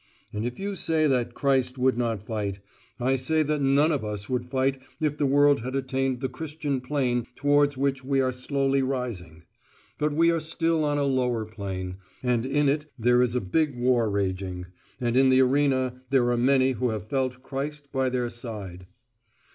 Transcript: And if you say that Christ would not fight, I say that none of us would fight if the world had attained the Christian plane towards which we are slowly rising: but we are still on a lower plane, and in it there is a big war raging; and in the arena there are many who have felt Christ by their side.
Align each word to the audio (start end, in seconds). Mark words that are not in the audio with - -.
And 0.33 0.47
if 0.47 0.57
you 0.57 0.73
say 0.75 1.05
that 1.05 1.35
Christ 1.35 1.77
would 1.77 1.95
not 1.95 2.23
fight, 2.25 2.57
I 2.99 3.15
say 3.15 3.43
that 3.43 3.61
none 3.61 3.91
of 3.91 4.03
us 4.03 4.27
would 4.27 4.47
fight 4.47 4.79
if 4.99 5.15
the 5.15 5.27
world 5.27 5.59
had 5.61 5.75
attained 5.75 6.21
the 6.21 6.27
Christian 6.27 6.81
plane 6.81 7.27
towards 7.35 7.77
which 7.77 8.03
we 8.03 8.19
are 8.19 8.31
slowly 8.31 8.81
rising: 8.81 9.43
but 9.99 10.11
we 10.11 10.31
are 10.31 10.39
still 10.39 10.83
on 10.83 10.97
a 10.97 11.03
lower 11.03 11.45
plane, 11.45 11.97
and 12.23 12.47
in 12.47 12.67
it 12.67 12.87
there 12.97 13.21
is 13.21 13.35
a 13.35 13.41
big 13.41 13.77
war 13.77 14.09
raging; 14.09 14.65
and 14.99 15.15
in 15.15 15.29
the 15.29 15.41
arena 15.43 16.01
there 16.09 16.31
are 16.31 16.35
many 16.35 16.71
who 16.71 16.89
have 16.89 17.05
felt 17.07 17.43
Christ 17.43 17.91
by 17.91 18.09
their 18.09 18.31
side. 18.31 18.87